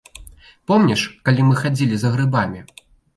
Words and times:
Помніш, 0.69 1.03
калі 1.29 1.45
мы 1.49 1.57
хадзілі 1.61 1.99
за 2.05 2.09
грыбамі. 2.17 2.63